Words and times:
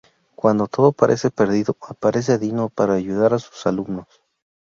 Cuando 0.33 0.67
todo 0.67 0.93
parece 0.93 1.29
perdido, 1.29 1.77
aparece 1.87 2.39
Dino, 2.39 2.69
para 2.69 2.95
ayudar 2.95 3.35
a 3.35 3.37
sus 3.37 3.67
alumnos. 3.67 4.07